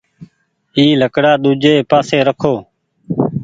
[0.77, 2.55] اي لڪڙآ ۮوجي پآسي رکو